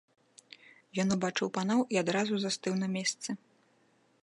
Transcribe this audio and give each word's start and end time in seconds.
Ён 1.03 1.07
убачыў 1.15 1.47
паноў 1.59 1.79
і 1.95 2.01
адразу 2.03 2.33
застыў 2.47 2.73
на 2.83 2.87
месцы. 2.99 3.29